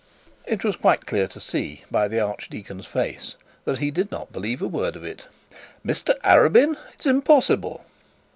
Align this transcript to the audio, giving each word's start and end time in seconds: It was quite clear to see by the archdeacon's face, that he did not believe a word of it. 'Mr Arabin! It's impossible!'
It 0.47 0.63
was 0.63 0.77
quite 0.77 1.05
clear 1.05 1.27
to 1.27 1.39
see 1.39 1.83
by 1.91 2.07
the 2.07 2.19
archdeacon's 2.19 2.87
face, 2.87 3.35
that 3.65 3.77
he 3.77 3.91
did 3.91 4.09
not 4.11 4.33
believe 4.33 4.59
a 4.59 4.67
word 4.67 4.95
of 4.95 5.03
it. 5.03 5.25
'Mr 5.85 6.19
Arabin! 6.23 6.75
It's 6.95 7.05
impossible!' 7.05 7.85